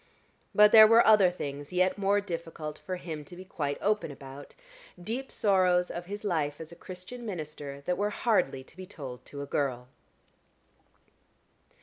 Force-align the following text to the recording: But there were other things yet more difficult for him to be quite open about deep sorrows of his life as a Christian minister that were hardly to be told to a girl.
But 0.55 0.71
there 0.71 0.87
were 0.87 1.05
other 1.05 1.29
things 1.29 1.71
yet 1.71 1.95
more 1.95 2.19
difficult 2.21 2.79
for 2.79 2.95
him 2.95 3.23
to 3.25 3.35
be 3.35 3.45
quite 3.45 3.77
open 3.83 4.09
about 4.09 4.55
deep 4.99 5.31
sorrows 5.31 5.91
of 5.91 6.05
his 6.07 6.23
life 6.23 6.59
as 6.59 6.71
a 6.71 6.75
Christian 6.75 7.23
minister 7.23 7.81
that 7.81 7.99
were 7.99 8.09
hardly 8.09 8.63
to 8.63 8.75
be 8.75 8.87
told 8.87 9.23
to 9.27 9.43
a 9.43 9.45
girl. 9.45 9.89